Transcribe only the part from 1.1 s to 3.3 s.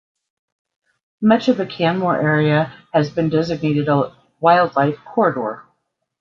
Much of the Canmore area has been